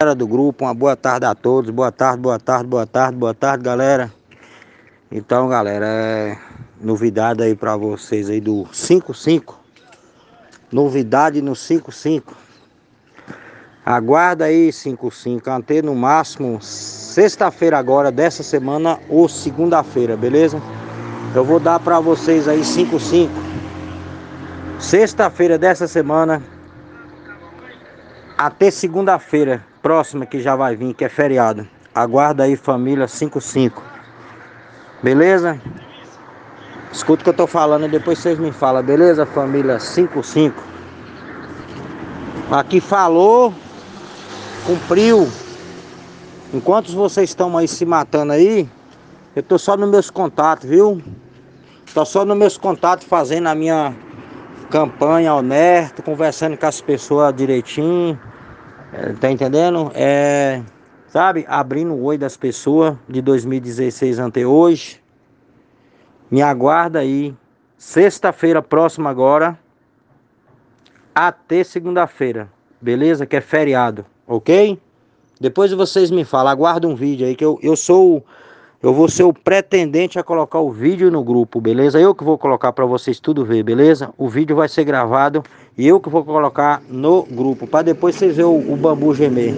Galera 0.00 0.14
do 0.14 0.28
grupo, 0.28 0.64
uma 0.64 0.72
boa 0.72 0.94
tarde 0.94 1.26
a 1.26 1.34
todos. 1.34 1.72
Boa 1.72 1.90
tarde, 1.90 2.22
boa 2.22 2.38
tarde, 2.38 2.68
boa 2.68 2.86
tarde, 2.86 3.18
boa 3.18 3.34
tarde, 3.34 3.64
galera. 3.64 4.12
Então, 5.10 5.48
galera, 5.48 5.86
é 5.86 6.38
novidade 6.80 7.42
aí 7.42 7.56
para 7.56 7.76
vocês 7.76 8.30
aí 8.30 8.40
do 8.40 8.64
55. 8.72 9.58
Novidade 10.70 11.42
no 11.42 11.56
55. 11.56 12.32
Aguarda 13.84 14.44
aí 14.44 14.72
55, 14.72 15.50
até 15.50 15.82
no 15.82 15.96
máximo 15.96 16.62
sexta-feira 16.62 17.76
agora 17.76 18.12
dessa 18.12 18.44
semana 18.44 19.00
ou 19.08 19.28
segunda-feira, 19.28 20.16
beleza? 20.16 20.62
Eu 21.34 21.44
vou 21.44 21.58
dar 21.58 21.80
para 21.80 21.98
vocês 21.98 22.46
aí 22.46 22.64
55. 22.64 23.32
Sexta-feira 24.78 25.58
dessa 25.58 25.88
semana 25.88 26.40
até 28.38 28.70
segunda-feira 28.70 29.66
próxima 29.88 30.26
que 30.26 30.38
já 30.38 30.54
vai 30.54 30.76
vir, 30.76 30.92
que 30.92 31.02
é 31.02 31.08
feriado. 31.08 31.66
Aguarda 31.94 32.44
aí, 32.44 32.56
família 32.56 33.08
55. 33.08 33.82
Beleza? 35.02 35.58
Escuta 36.92 37.22
o 37.22 37.24
que 37.24 37.30
eu 37.30 37.34
tô 37.34 37.46
falando 37.46 37.86
e 37.86 37.88
depois 37.88 38.18
vocês 38.18 38.38
me 38.38 38.52
falam, 38.52 38.82
beleza, 38.82 39.24
família 39.24 39.80
55? 39.80 40.62
Aqui 42.50 42.82
falou, 42.82 43.54
cumpriu. 44.66 45.26
Enquanto 46.52 46.92
vocês 46.92 47.30
estão 47.30 47.56
aí 47.56 47.66
se 47.66 47.86
matando 47.86 48.34
aí, 48.34 48.68
eu 49.34 49.42
tô 49.42 49.56
só 49.58 49.74
nos 49.74 49.88
meus 49.88 50.10
contatos, 50.10 50.68
viu? 50.68 51.02
Tô 51.94 52.04
só 52.04 52.26
nos 52.26 52.36
meus 52.36 52.58
contatos 52.58 53.06
fazendo 53.06 53.46
a 53.46 53.54
minha 53.54 53.96
campanha 54.68 55.32
honesto, 55.32 56.02
conversando 56.02 56.58
com 56.58 56.66
as 56.66 56.78
pessoas 56.78 57.34
direitinho. 57.34 58.20
É, 58.92 59.12
tá 59.12 59.30
entendendo? 59.30 59.90
É, 59.94 60.62
sabe, 61.08 61.44
abrindo 61.48 61.92
o 61.92 62.04
oi 62.04 62.16
das 62.16 62.36
pessoas 62.36 62.96
de 63.08 63.20
2016 63.20 64.18
ante 64.18 64.44
hoje. 64.44 65.00
Me 66.30 66.42
aguarda 66.42 67.00
aí. 67.00 67.34
Sexta-feira 67.76 68.62
próxima 68.62 69.10
agora. 69.10 69.58
Até 71.14 71.62
segunda-feira. 71.64 72.48
Beleza? 72.80 73.26
Que 73.26 73.36
é 73.36 73.40
feriado, 73.40 74.06
ok? 74.26 74.80
Depois 75.40 75.72
vocês 75.72 76.10
me 76.10 76.24
falam, 76.24 76.50
aguarda 76.50 76.88
um 76.88 76.94
vídeo 76.94 77.26
aí 77.26 77.36
que 77.36 77.44
eu, 77.44 77.58
eu 77.62 77.76
sou 77.76 78.24
eu 78.80 78.94
vou 78.94 79.08
ser 79.08 79.24
o 79.24 79.32
pretendente 79.32 80.20
a 80.20 80.22
colocar 80.22 80.60
o 80.60 80.70
vídeo 80.70 81.10
no 81.10 81.24
grupo, 81.24 81.60
beleza? 81.60 81.98
Eu 81.98 82.14
que 82.14 82.22
vou 82.22 82.38
colocar 82.38 82.72
para 82.72 82.86
vocês 82.86 83.18
tudo 83.18 83.44
ver, 83.44 83.64
beleza? 83.64 84.14
O 84.16 84.28
vídeo 84.28 84.54
vai 84.54 84.68
ser 84.68 84.84
gravado 84.84 85.42
e 85.78 85.86
eu 85.86 86.00
que 86.00 86.10
vou 86.10 86.24
colocar 86.24 86.82
no 86.90 87.22
grupo, 87.22 87.64
para 87.64 87.82
depois 87.82 88.16
vocês 88.16 88.34
verem 88.34 88.50
o, 88.50 88.72
o 88.72 88.76
bambu 88.76 89.14
gemer. 89.14 89.54